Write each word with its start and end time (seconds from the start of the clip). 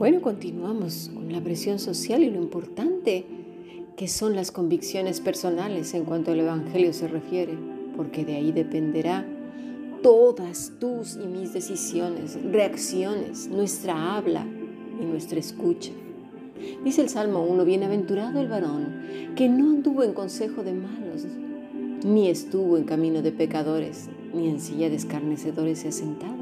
Bueno, 0.00 0.22
continuamos 0.22 1.10
con 1.12 1.30
la 1.30 1.42
presión 1.42 1.78
social 1.78 2.22
y 2.22 2.30
lo 2.30 2.40
importante 2.40 3.26
que 3.98 4.08
son 4.08 4.34
las 4.34 4.50
convicciones 4.50 5.20
personales 5.20 5.92
en 5.92 6.06
cuanto 6.06 6.32
al 6.32 6.40
Evangelio 6.40 6.94
se 6.94 7.06
refiere, 7.06 7.52
porque 7.98 8.24
de 8.24 8.36
ahí 8.36 8.50
dependerá 8.50 9.26
todas 10.02 10.72
tus 10.80 11.16
y 11.22 11.26
mis 11.26 11.52
decisiones, 11.52 12.42
reacciones, 12.42 13.48
nuestra 13.48 14.16
habla 14.16 14.46
y 14.98 15.04
nuestra 15.04 15.38
escucha. 15.38 15.92
Dice 16.82 17.02
el 17.02 17.10
Salmo 17.10 17.42
1, 17.42 17.62
bienaventurado 17.66 18.40
el 18.40 18.48
varón 18.48 19.34
que 19.36 19.50
no 19.50 19.68
anduvo 19.68 20.02
en 20.02 20.14
consejo 20.14 20.62
de 20.62 20.72
malos, 20.72 21.26
ni 22.06 22.30
estuvo 22.30 22.78
en 22.78 22.84
camino 22.84 23.20
de 23.20 23.32
pecadores, 23.32 24.08
ni 24.32 24.48
en 24.48 24.60
silla 24.60 24.88
de 24.88 24.96
escarnecedores 24.96 25.80
se 25.80 25.88
ha 25.88 25.92
sentado, 25.92 26.39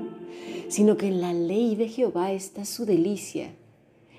sino 0.68 0.96
que 0.96 1.08
en 1.08 1.20
la 1.20 1.32
ley 1.32 1.74
de 1.76 1.88
Jehová 1.88 2.32
está 2.32 2.64
su 2.64 2.84
delicia, 2.84 3.50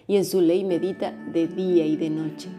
y 0.07 0.17
en 0.17 0.25
su 0.25 0.41
ley 0.41 0.63
medita 0.63 1.11
de 1.31 1.47
día 1.47 1.85
y 1.85 1.95
de 1.95 2.09
noche. 2.09 2.49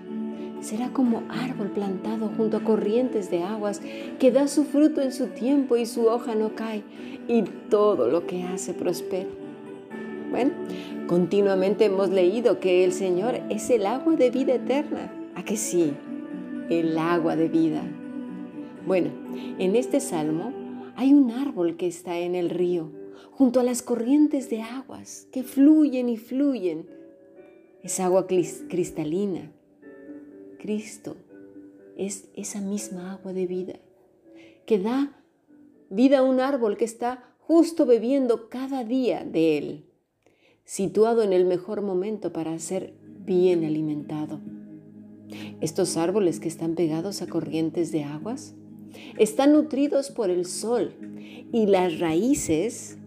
Será 0.61 0.91
como 0.93 1.23
árbol 1.29 1.71
plantado 1.71 2.31
junto 2.37 2.59
a 2.59 2.65
corrientes 2.65 3.31
de 3.31 3.43
aguas, 3.43 3.81
que 4.19 4.31
da 4.31 4.47
su 4.47 4.65
fruto 4.65 5.01
en 5.01 5.13
su 5.13 5.29
tiempo 5.29 5.77
y 5.77 5.87
su 5.87 6.07
hoja 6.07 6.35
no 6.35 6.55
cae, 6.55 6.83
y 7.29 7.43
todo 7.69 8.09
lo 8.09 8.27
que 8.27 8.45
hace 8.45 8.75
prospera. 8.75 9.29
Bueno, 10.31 10.53
continuamente 11.09 11.87
hemos 11.87 12.11
leído 12.11 12.61
que 12.61 12.85
el 12.85 12.93
Señor 12.93 13.41
es 13.51 13.69
el 13.71 13.85
agua 13.87 14.15
de 14.15 14.31
vida 14.31 14.55
eterna. 14.55 15.13
¿A 15.35 15.43
que 15.43 15.57
sí? 15.57 15.93
El 16.69 16.97
agua 16.99 17.35
de 17.35 17.49
vida. 17.49 17.83
Bueno, 18.87 19.11
en 19.59 19.75
este 19.75 19.99
salmo 19.99 20.53
hay 20.95 21.13
un 21.13 21.31
árbol 21.31 21.77
que 21.77 21.87
está 21.87 22.19
en 22.19 22.35
el 22.35 22.51
río, 22.51 22.91
junto 23.33 23.61
a 23.61 23.63
las 23.63 23.83
corrientes 23.83 24.51
de 24.51 24.63
aguas 24.63 25.27
que 25.33 25.43
fluyen 25.43 26.09
y 26.09 26.17
fluyen. 26.17 26.87
Es 27.83 28.01
agua 28.01 28.27
cristalina. 28.27 29.53
Cristo 30.59 31.17
es 31.97 32.29
esa 32.35 32.61
misma 32.61 33.13
agua 33.13 33.33
de 33.33 33.47
vida 33.47 33.75
que 34.67 34.79
da 34.79 35.23
vida 35.89 36.19
a 36.19 36.23
un 36.23 36.41
árbol 36.41 36.77
que 36.77 36.85
está 36.85 37.35
justo 37.39 37.87
bebiendo 37.87 38.49
cada 38.49 38.85
día 38.85 39.25
de 39.25 39.59
él 39.59 39.85
situado 40.71 41.25
en 41.25 41.33
el 41.33 41.47
mejor 41.47 41.83
momento 41.83 42.33
para 42.33 42.57
ser 42.61 42.95
bien 43.27 43.65
alimentado. 43.65 44.39
Estos 45.61 45.97
árboles 45.97 46.39
que 46.39 46.47
están 46.47 46.77
pegados 46.77 47.23
a 47.23 47.27
corrientes 47.27 47.91
de 47.91 48.05
aguas 48.05 48.55
están 49.19 49.53
nutridos 49.53 50.13
por 50.13 50.31
el 50.31 50.47
sol 50.47 50.95
y 51.53 51.67
las 51.67 51.99
raíces 51.99 52.99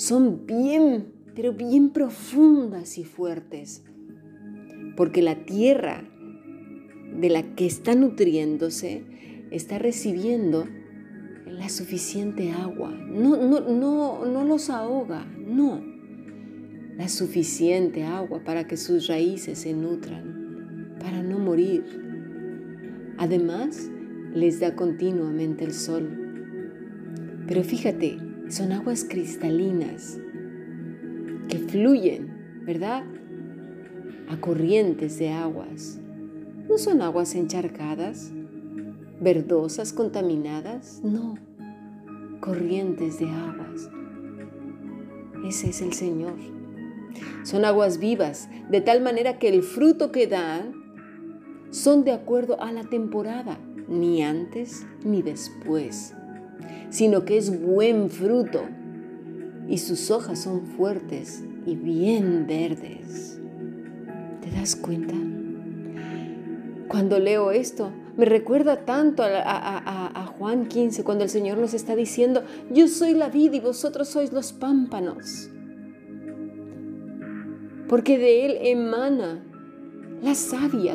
son 0.00 0.46
bien, 0.46 1.12
pero 1.34 1.52
bien 1.52 1.90
profundas 1.90 2.96
y 2.96 3.04
fuertes, 3.04 3.84
porque 4.96 5.20
la 5.20 5.44
tierra 5.44 6.08
de 7.20 7.28
la 7.28 7.54
que 7.54 7.66
está 7.66 7.94
nutriéndose 7.94 9.04
está 9.50 9.78
recibiendo 9.78 10.66
la 11.44 11.68
suficiente 11.68 12.50
agua. 12.50 12.92
No, 12.92 13.36
no, 13.36 13.60
no, 13.60 14.24
no 14.24 14.44
los 14.46 14.70
ahoga, 14.70 15.26
no 15.36 15.84
la 16.96 17.06
suficiente 17.08 18.04
agua 18.04 18.42
para 18.42 18.66
que 18.66 18.78
sus 18.78 19.06
raíces 19.06 19.58
se 19.58 19.74
nutran, 19.74 20.96
para 20.98 21.22
no 21.22 21.38
morir. 21.38 21.84
Además, 23.18 23.90
les 24.32 24.60
da 24.60 24.74
continuamente 24.74 25.62
el 25.66 25.74
sol. 25.74 26.08
Pero 27.46 27.62
fíjate, 27.64 28.29
son 28.50 28.72
aguas 28.72 29.06
cristalinas 29.08 30.18
que 31.48 31.58
fluyen, 31.58 32.62
¿verdad? 32.66 33.04
A 34.28 34.40
corrientes 34.40 35.18
de 35.18 35.30
aguas. 35.30 36.00
No 36.68 36.76
son 36.76 37.00
aguas 37.00 37.34
encharcadas, 37.36 38.32
verdosas, 39.20 39.92
contaminadas, 39.92 41.00
no. 41.04 41.36
Corrientes 42.40 43.20
de 43.20 43.26
aguas. 43.26 43.88
Ese 45.46 45.70
es 45.70 45.80
el 45.80 45.92
Señor. 45.92 46.34
Son 47.44 47.64
aguas 47.64 47.98
vivas, 47.98 48.48
de 48.68 48.80
tal 48.80 49.00
manera 49.00 49.38
que 49.38 49.48
el 49.48 49.62
fruto 49.62 50.10
que 50.10 50.26
dan 50.26 50.72
son 51.70 52.04
de 52.04 52.12
acuerdo 52.12 52.60
a 52.60 52.72
la 52.72 52.82
temporada, 52.82 53.58
ni 53.88 54.22
antes 54.22 54.86
ni 55.04 55.22
después, 55.22 56.14
sino 56.90 57.24
que 57.24 57.38
es 57.38 57.62
buen 57.62 58.10
fruto 58.10 58.62
y 59.68 59.78
sus 59.78 60.10
hojas 60.10 60.40
son 60.40 60.66
fuertes 60.66 61.42
y 61.66 61.76
bien 61.76 62.46
verdes. 62.46 63.38
¿Te 64.42 64.50
das 64.50 64.76
cuenta? 64.76 65.14
Cuando 66.88 67.18
leo 67.18 67.52
esto, 67.52 67.92
me 68.16 68.24
recuerda 68.24 68.84
tanto 68.84 69.22
a, 69.24 70.26
Juan 70.38 70.66
15, 70.66 71.04
cuando 71.04 71.24
el 71.24 71.30
Señor 71.30 71.58
nos 71.58 71.74
está 71.74 71.94
diciendo, 71.94 72.42
yo 72.70 72.88
soy 72.88 73.14
la 73.14 73.28
vid 73.28 73.52
y 73.52 73.60
vosotros 73.60 74.08
sois 74.08 74.32
los 74.32 74.52
pámpanos 74.52 75.50
porque 77.90 78.18
de 78.18 78.46
él 78.46 78.58
emana 78.60 79.42
la 80.22 80.36
savia 80.36 80.94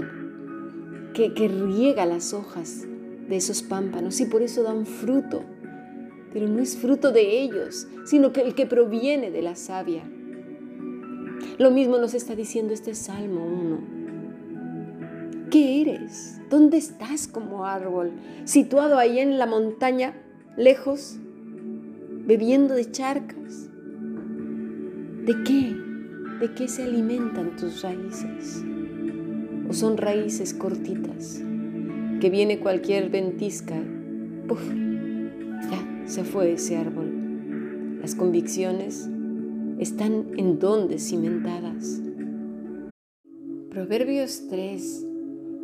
que, 1.13 1.27
riega 1.27 2.05
las 2.05 2.33
hojas 2.33 2.87
de 3.27 3.37
esos 3.37 3.63
pámpanos 3.63 4.19
y 4.19 4.25
por 4.25 4.41
eso 4.41 4.63
dan 4.63 4.85
fruto. 4.85 5.43
Pero 6.33 6.47
no 6.47 6.59
es 6.59 6.77
fruto 6.77 7.11
de 7.11 7.41
ellos, 7.41 7.87
sino 8.05 8.33
que 8.33 8.41
el 8.41 8.55
que 8.55 8.65
proviene 8.65 9.31
de 9.31 9.41
la 9.41 9.55
savia. 9.55 10.03
Lo 11.57 11.71
mismo 11.71 11.97
nos 11.97 12.13
está 12.13 12.35
diciendo 12.35 12.73
este 12.73 12.93
Salmo 12.93 13.45
1. 13.45 15.47
¿Qué 15.49 15.81
eres? 15.81 16.41
¿Dónde 16.49 16.77
estás 16.77 17.27
como 17.27 17.65
árbol? 17.65 18.11
Situado 18.43 18.97
ahí 18.97 19.19
en 19.19 19.37
la 19.37 19.45
montaña, 19.45 20.13
lejos, 20.57 21.17
bebiendo 22.25 22.73
de 22.73 22.91
charcas. 22.91 23.69
¿De 25.25 25.43
qué? 25.43 25.75
¿De 26.41 26.53
qué 26.53 26.67
se 26.67 26.83
alimentan 26.83 27.55
tus 27.55 27.81
raíces? 27.81 28.63
¿O 29.69 29.73
son 29.73 29.97
raíces 29.97 30.53
cortitas? 30.53 31.41
Que 32.19 32.29
viene 32.29 32.59
cualquier 32.59 33.09
ventisca, 33.09 33.75
¡puf! 34.47 34.61
Ya 35.69 36.07
se 36.07 36.23
fue 36.23 36.53
ese 36.53 36.77
árbol. 36.77 37.99
Las 38.01 38.15
convicciones 38.15 39.09
están 39.79 40.27
en 40.37 40.59
donde 40.59 40.99
cimentadas. 40.99 42.01
Proverbios 43.69 44.43
3, 44.49 45.05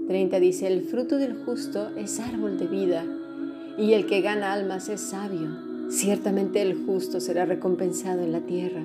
30 0.08 0.40
dice, 0.40 0.68
el 0.68 0.82
fruto 0.82 1.18
del 1.18 1.36
justo 1.46 1.96
es 1.96 2.20
árbol 2.20 2.58
de 2.58 2.68
vida 2.68 3.06
y 3.78 3.94
el 3.94 4.06
que 4.06 4.22
gana 4.22 4.52
almas 4.52 4.90
es 4.90 5.00
sabio. 5.02 5.90
Ciertamente 5.90 6.62
el 6.62 6.86
justo 6.86 7.20
será 7.20 7.46
recompensado 7.46 8.22
en 8.22 8.32
la 8.34 8.42
tierra 8.42 8.84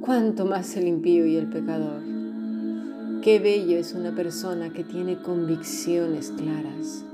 cuánto 0.00 0.46
más 0.46 0.76
el 0.76 0.88
impío 0.88 1.26
y 1.26 1.36
el 1.36 1.48
pecador. 1.48 2.17
Qué 3.28 3.40
bello 3.40 3.76
es 3.76 3.92
una 3.92 4.14
persona 4.14 4.72
que 4.72 4.84
tiene 4.84 5.20
convicciones 5.20 6.32
claras. 6.34 7.04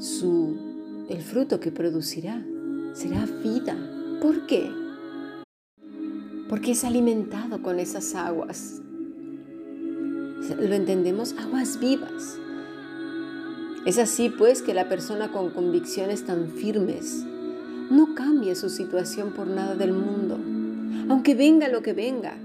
Su, 0.00 0.56
el 1.08 1.22
fruto 1.22 1.60
que 1.60 1.70
producirá 1.70 2.44
será 2.94 3.24
vida. 3.24 3.76
¿Por 4.20 4.44
qué? 4.46 4.68
Porque 6.48 6.72
es 6.72 6.82
alimentado 6.82 7.62
con 7.62 7.78
esas 7.78 8.16
aguas. 8.16 8.82
Lo 10.58 10.74
entendemos, 10.74 11.36
aguas 11.38 11.78
vivas. 11.78 12.36
Es 13.86 13.98
así 13.98 14.30
pues 14.30 14.62
que 14.62 14.74
la 14.74 14.88
persona 14.88 15.30
con 15.30 15.50
convicciones 15.50 16.24
tan 16.24 16.48
firmes 16.48 17.24
no 17.88 18.16
cambia 18.16 18.56
su 18.56 18.68
situación 18.68 19.30
por 19.30 19.46
nada 19.46 19.76
del 19.76 19.92
mundo 19.92 20.40
aunque 21.08 21.34
venga 21.34 21.68
lo 21.68 21.82
que 21.82 21.92
venga. 21.92 22.36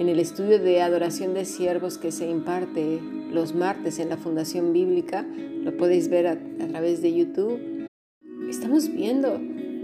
En 0.00 0.08
el 0.08 0.18
estudio 0.18 0.58
de 0.58 0.80
adoración 0.80 1.34
de 1.34 1.44
siervos 1.44 1.98
que 1.98 2.10
se 2.10 2.26
imparte 2.26 3.02
los 3.30 3.54
martes 3.54 3.98
en 3.98 4.08
la 4.08 4.16
Fundación 4.16 4.72
Bíblica, 4.72 5.26
lo 5.62 5.76
podéis 5.76 6.08
ver 6.08 6.26
a, 6.26 6.38
través 6.70 7.02
de 7.02 7.14
YouTube, 7.14 7.86
estamos 8.48 8.88
viendo 8.88 9.38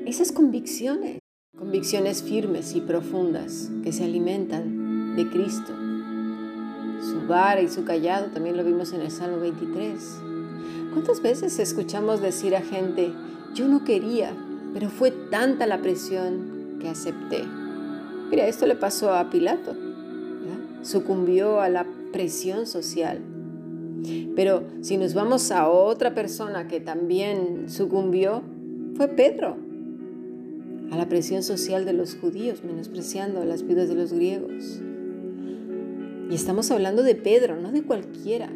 esas 0.07 0.33
convicciones, 0.33 1.19
convicciones 1.59 2.23
firmes 2.23 2.75
y 2.75 2.81
profundas 2.81 3.71
que 3.85 3.93
se 3.93 4.05
alimentan 4.05 5.17
de 5.17 5.29
Cristo. 5.29 5.75
Su 7.03 7.27
vara 7.29 7.61
y 7.61 7.69
su 7.69 7.85
callado 7.85 8.29
también 8.29 8.57
lo 8.57 8.65
vimos 8.65 8.95
en 8.95 9.03
el 9.03 9.11
Salmo 9.11 9.39
23. 9.41 10.03
¿Cuántas 10.95 11.21
veces 11.21 11.59
escuchamos 11.59 12.23
decir 12.23 12.57
a 12.57 12.63
gente, 12.63 13.13
yo 13.53 13.69
no 13.69 13.85
quería, 13.85 14.33
pero 14.73 14.89
fue 14.89 15.11
tanta 15.11 15.67
la 15.67 15.83
presión 15.83 16.79
que 16.81 16.89
acepté. 16.89 17.45
Mira, 18.31 18.47
esto 18.47 18.67
le 18.67 18.77
pasó 18.77 19.13
a 19.13 19.29
Pilato. 19.29 19.77
Sucumbió 20.87 21.61
a 21.61 21.69
la 21.69 21.85
presión 22.13 22.65
social. 22.65 23.19
Pero 24.37 24.63
si 24.83 24.99
nos 24.99 25.15
vamos 25.15 25.51
a 25.51 25.69
otra 25.69 26.15
persona 26.15 26.69
que 26.69 26.79
también 26.79 27.69
sucumbió, 27.69 28.43
fue 28.95 29.09
Pedro. 29.09 29.57
A 30.93 30.97
la 30.97 31.09
presión 31.09 31.43
social 31.43 31.85
de 31.87 31.93
los 31.93 32.15
judíos, 32.15 32.63
menospreciando 32.63 33.45
las 33.45 33.67
vidas 33.67 33.89
de 33.89 33.97
los 33.97 34.13
griegos. 34.13 34.81
Y 36.31 36.35
estamos 36.37 36.71
hablando 36.71 37.03
de 37.03 37.17
Pedro, 37.17 37.61
no 37.61 37.73
de 37.73 37.83
cualquiera. 37.83 38.49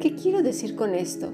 ¿Qué 0.00 0.16
quiero 0.20 0.42
decir 0.42 0.74
con 0.74 0.92
esto? 0.92 1.32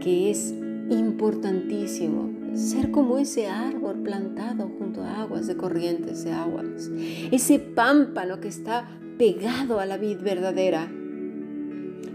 Que 0.00 0.30
es 0.30 0.54
importantísimo 0.90 2.37
ser 2.54 2.90
como 2.90 3.18
ese 3.18 3.48
árbol 3.48 4.02
plantado 4.02 4.70
junto 4.78 5.02
a 5.02 5.22
aguas 5.22 5.46
de 5.46 5.56
corrientes 5.56 6.24
de 6.24 6.32
aguas, 6.32 6.90
ese 7.30 7.58
pámpano 7.58 8.40
que 8.40 8.48
está 8.48 8.88
pegado 9.18 9.80
a 9.80 9.86
la 9.86 9.96
vid 9.96 10.18
verdadera. 10.20 10.90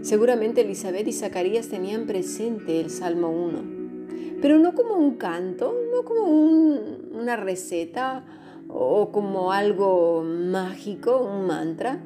Seguramente 0.02 0.60
Elizabeth 0.60 1.06
y 1.06 1.12
Zacarías 1.12 1.68
tenían 1.68 2.06
presente 2.06 2.80
el 2.80 2.90
Salmo 2.90 3.30
1, 3.30 4.38
pero 4.42 4.58
no 4.58 4.74
como 4.74 4.96
un 4.96 5.16
canto, 5.16 5.74
no 5.92 6.02
como 6.04 6.24
una 6.26 7.36
receta 7.36 8.24
o 8.68 9.12
como 9.12 9.52
algo 9.52 10.24
mágico, 10.24 11.22
un 11.22 11.46
mantra, 11.46 12.02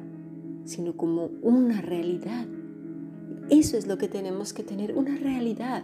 sino 0.65 0.95
como 0.95 1.31
una 1.41 1.81
realidad. 1.81 2.45
Eso 3.49 3.77
es 3.77 3.87
lo 3.87 3.97
que 3.97 4.07
tenemos 4.07 4.53
que 4.53 4.63
tener, 4.63 4.95
una 4.95 5.17
realidad. 5.17 5.83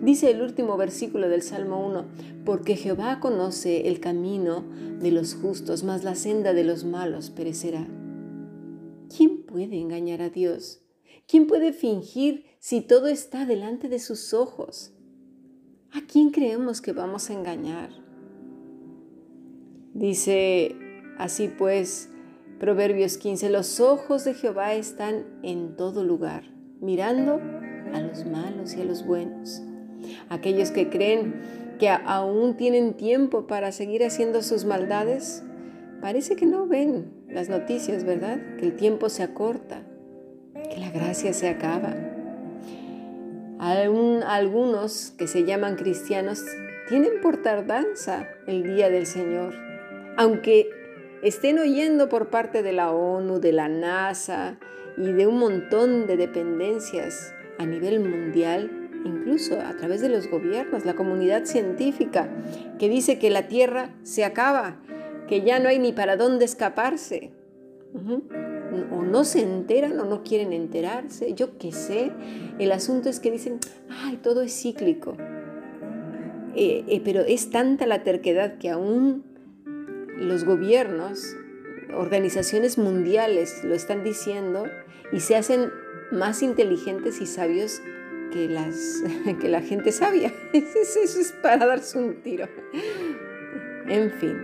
Dice 0.00 0.30
el 0.30 0.42
último 0.42 0.76
versículo 0.76 1.28
del 1.28 1.42
Salmo 1.42 1.86
1, 1.86 2.04
porque 2.44 2.76
Jehová 2.76 3.20
conoce 3.20 3.88
el 3.88 4.00
camino 4.00 4.64
de 5.00 5.10
los 5.10 5.34
justos, 5.34 5.84
mas 5.84 6.04
la 6.04 6.14
senda 6.14 6.52
de 6.52 6.64
los 6.64 6.84
malos 6.84 7.30
perecerá. 7.30 7.86
¿Quién 9.14 9.44
puede 9.44 9.78
engañar 9.78 10.22
a 10.22 10.30
Dios? 10.30 10.82
¿Quién 11.28 11.46
puede 11.46 11.72
fingir 11.72 12.44
si 12.58 12.80
todo 12.80 13.06
está 13.06 13.46
delante 13.46 13.88
de 13.88 13.98
sus 13.98 14.34
ojos? 14.34 14.92
¿A 15.92 16.00
quién 16.06 16.30
creemos 16.30 16.80
que 16.80 16.92
vamos 16.92 17.30
a 17.30 17.32
engañar? 17.32 17.90
Dice 19.94 20.76
así 21.18 21.48
pues 21.48 22.10
Proverbios 22.60 23.18
15, 23.18 23.50
los 23.50 23.80
ojos 23.80 24.24
de 24.24 24.34
Jehová 24.34 24.74
están 24.74 25.24
en 25.42 25.76
todo 25.76 26.04
lugar, 26.04 26.44
mirando 26.80 27.40
a 27.92 28.00
los 28.00 28.24
malos 28.24 28.74
y 28.74 28.80
a 28.80 28.84
los 28.84 29.04
buenos. 29.04 29.62
Aquellos 30.28 30.70
que 30.70 30.88
creen 30.88 31.34
que 31.78 31.88
aún 31.88 32.56
tienen 32.56 32.94
tiempo 32.94 33.46
para 33.46 33.72
seguir 33.72 34.04
haciendo 34.04 34.42
sus 34.42 34.64
maldades, 34.64 35.42
parece 36.00 36.36
que 36.36 36.46
no 36.46 36.66
ven 36.66 37.10
las 37.28 37.48
noticias, 37.48 38.04
¿verdad? 38.04 38.38
Que 38.58 38.66
el 38.66 38.76
tiempo 38.76 39.08
se 39.08 39.22
acorta, 39.22 39.82
que 40.70 40.78
la 40.78 40.90
gracia 40.90 41.32
se 41.32 41.48
acaba. 41.48 41.94
algunos 43.58 45.12
que 45.16 45.26
se 45.26 45.44
llaman 45.44 45.76
cristianos 45.76 46.42
tienen 46.88 47.20
por 47.20 47.42
tardanza 47.42 48.28
el 48.46 48.62
día 48.62 48.90
del 48.90 49.06
Señor, 49.06 49.54
aunque 50.16 50.68
estén 51.22 51.58
oyendo 51.58 52.08
por 52.08 52.28
parte 52.30 52.62
de 52.62 52.72
la 52.72 52.92
ONU, 52.92 53.40
de 53.40 53.52
la 53.52 53.68
NASA 53.68 54.58
y 54.96 55.12
de 55.12 55.26
un 55.26 55.38
montón 55.38 56.06
de 56.06 56.16
dependencias 56.16 57.34
a 57.58 57.66
nivel 57.66 58.00
mundial 58.00 58.70
incluso 59.06 59.60
a 59.60 59.76
través 59.76 60.00
de 60.00 60.08
los 60.08 60.28
gobiernos, 60.30 60.84
la 60.84 60.94
comunidad 60.94 61.44
científica, 61.44 62.28
que 62.78 62.88
dice 62.88 63.18
que 63.18 63.30
la 63.30 63.48
Tierra 63.48 63.94
se 64.02 64.24
acaba, 64.24 64.80
que 65.28 65.42
ya 65.42 65.58
no 65.58 65.68
hay 65.68 65.78
ni 65.78 65.92
para 65.92 66.16
dónde 66.16 66.44
escaparse. 66.44 67.32
O 68.92 69.02
no 69.02 69.24
se 69.24 69.42
enteran 69.42 69.98
o 69.98 70.04
no 70.04 70.22
quieren 70.22 70.52
enterarse, 70.52 71.32
yo 71.32 71.56
qué 71.56 71.72
sé. 71.72 72.12
El 72.58 72.72
asunto 72.72 73.08
es 73.08 73.20
que 73.20 73.30
dicen, 73.30 73.58
ay, 73.88 74.18
todo 74.22 74.42
es 74.42 74.52
cíclico. 74.60 75.16
Eh, 76.54 76.84
eh, 76.88 77.00
pero 77.04 77.20
es 77.20 77.50
tanta 77.50 77.86
la 77.86 78.02
terquedad 78.02 78.58
que 78.58 78.70
aún 78.70 79.24
los 80.18 80.44
gobiernos, 80.44 81.36
organizaciones 81.94 82.78
mundiales 82.78 83.62
lo 83.64 83.74
están 83.74 84.02
diciendo 84.04 84.64
y 85.12 85.20
se 85.20 85.36
hacen 85.36 85.70
más 86.10 86.42
inteligentes 86.42 87.20
y 87.20 87.26
sabios 87.26 87.80
que, 88.32 88.48
las, 88.48 89.02
que 89.40 89.48
la 89.48 89.60
gente 89.60 89.92
sabia. 89.92 90.32
Eso 90.52 91.00
es 91.20 91.34
para 91.42 91.66
darse 91.66 91.98
un 91.98 92.22
tiro. 92.22 92.48
En 93.88 94.10
fin, 94.12 94.36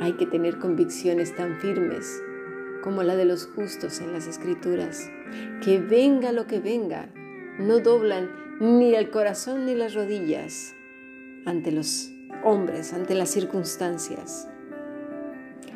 hay 0.00 0.14
que 0.14 0.26
tener 0.26 0.58
convicciones 0.58 1.34
tan 1.34 1.56
firmes 1.60 2.22
como 2.82 3.02
la 3.02 3.14
de 3.14 3.24
los 3.24 3.46
justos 3.46 4.00
en 4.00 4.12
las 4.12 4.26
escrituras, 4.26 5.08
que 5.64 5.78
venga 5.78 6.32
lo 6.32 6.46
que 6.46 6.58
venga, 6.58 7.08
no 7.58 7.78
doblan 7.78 8.30
ni 8.60 8.94
el 8.94 9.10
corazón 9.10 9.66
ni 9.66 9.74
las 9.74 9.94
rodillas 9.94 10.74
ante 11.46 11.72
los 11.72 12.10
hombres, 12.44 12.92
ante 12.92 13.14
las 13.14 13.30
circunstancias. 13.30 14.48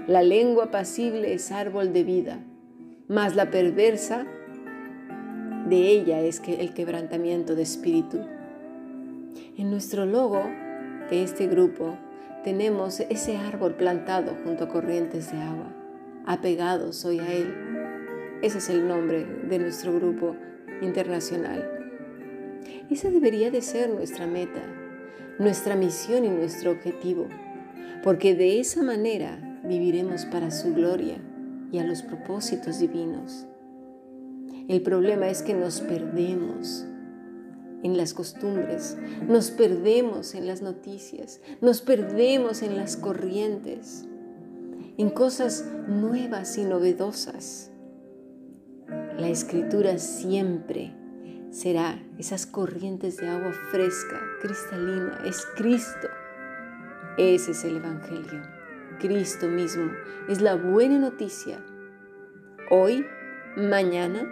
La 0.07 0.23
lengua 0.23 0.71
pasible 0.71 1.33
es 1.33 1.51
árbol 1.53 1.93
de 1.93 2.05
vida, 2.05 2.45
mas 3.09 3.35
la 3.37 3.51
perversa 3.51 4.27
de 5.69 5.91
ella 5.91 6.21
es 6.21 6.39
que 6.39 6.61
el 6.61 6.73
quebrantamiento 6.73 7.57
de 7.57 7.63
espíritu. 7.63 8.21
En 9.59 9.71
nuestro 9.71 10.07
logo 10.07 10.45
de 11.11 11.25
este 11.25 11.49
grupo 11.49 11.97
tenemos 12.45 13.01
ese 13.01 13.37
árbol 13.37 13.75
plantado 13.75 14.37
junto 14.45 14.65
a 14.65 14.69
corrientes 14.69 15.33
de 15.33 15.39
agua, 15.39 15.75
apegados 16.25 17.05
hoy 17.05 17.19
a 17.19 17.33
él. 17.33 17.53
Ese 18.43 18.59
es 18.59 18.69
el 18.69 18.87
nombre 18.87 19.27
de 19.49 19.59
nuestro 19.59 19.93
grupo 19.93 20.37
internacional. 20.83 21.69
Esa 22.89 23.11
debería 23.11 23.51
de 23.51 23.63
ser 23.63 23.91
nuestra 23.91 24.29
meta, 24.29 24.63
nuestra 25.41 25.75
misión 25.75 26.25
y 26.25 26.29
nuestro 26.29 26.71
objetivo, 26.71 27.27
porque 28.05 28.37
de 28.37 28.61
esa 28.61 28.85
manera 28.85 29.61
viviremos 29.65 30.27
para 30.27 30.53
su 30.53 30.73
gloria 30.75 31.17
y 31.73 31.79
a 31.79 31.85
los 31.85 32.03
propósitos 32.03 32.79
divinos. 32.79 33.47
El 34.69 34.83
problema 34.83 35.29
es 35.29 35.43
que 35.43 35.55
nos 35.55 35.81
perdemos 35.81 36.85
en 37.85 37.97
las 37.97 38.15
costumbres, 38.15 38.99
nos 39.29 39.53
perdemos 39.53 40.35
en 40.35 40.49
las 40.49 40.61
noticias, 40.61 41.41
nos 41.61 41.83
perdemos 41.83 42.63
en 42.63 42.77
las 42.77 42.97
corrientes, 42.97 44.07
en 44.99 45.11
cosas 45.11 45.65
nuevas 45.87 46.59
y 46.59 46.65
novedosas. 46.65 47.71
La 49.17 49.29
escritura 49.29 49.99
siempre 49.99 50.93
será 51.51 52.03
esas 52.19 52.45
corrientes 52.45 53.19
de 53.19 53.29
agua 53.29 53.53
fresca, 53.71 54.21
cristalina, 54.43 55.21
es 55.25 55.47
Cristo. 55.55 56.09
Ese 57.19 57.53
es 57.53 57.65
el 57.65 57.77
Evangelio. 57.77 58.43
Cristo 58.99 59.47
mismo 59.47 59.93
es 60.29 60.41
la 60.41 60.57
buena 60.57 60.99
noticia. 60.99 61.65
Hoy, 62.71 63.07
mañana 63.57 64.27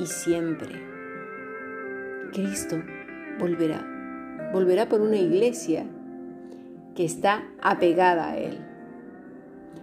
y 0.00 0.06
siempre. 0.06 0.82
Cristo 2.32 2.82
volverá, 3.38 3.86
volverá 4.52 4.88
por 4.88 5.00
una 5.00 5.16
iglesia 5.16 5.84
que 6.94 7.04
está 7.04 7.44
apegada 7.60 8.30
a 8.30 8.38
Él, 8.38 8.58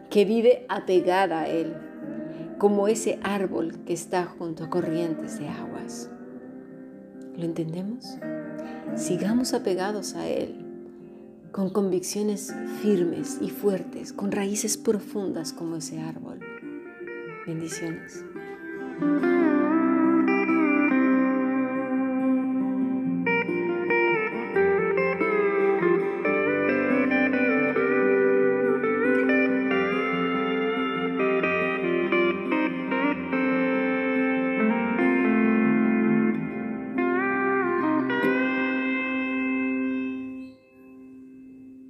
que 0.10 0.26
vive 0.26 0.66
apegada 0.70 1.42
a 1.42 1.48
Él, 1.48 1.74
como 2.58 2.88
ese 2.88 3.20
árbol 3.22 3.84
que 3.86 3.94
está 3.94 4.26
junto 4.26 4.64
a 4.64 4.70
corrientes 4.70 5.40
de 5.40 5.48
aguas. 5.48 6.10
¿Lo 7.36 7.46
entendemos? 7.46 8.18
Sigamos 8.96 9.54
apegados 9.54 10.16
a 10.16 10.28
Él, 10.28 10.66
con 11.52 11.70
convicciones 11.70 12.54
firmes 12.82 13.38
y 13.42 13.50
fuertes, 13.50 14.14
con 14.14 14.32
raíces 14.32 14.78
profundas 14.78 15.54
como 15.54 15.76
ese 15.76 16.00
árbol. 16.02 16.40
Bendiciones. 17.46 18.24